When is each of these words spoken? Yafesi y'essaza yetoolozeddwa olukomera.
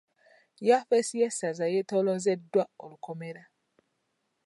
Yafesi 0.69 1.13
y'essaza 1.21 1.65
yetoolozeddwa 1.73 2.63
olukomera. 2.83 3.43